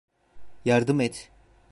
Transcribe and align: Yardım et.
Yardım 0.65 0.99
et. 1.01 1.31